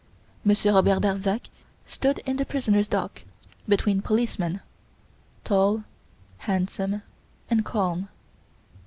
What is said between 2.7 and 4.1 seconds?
dock between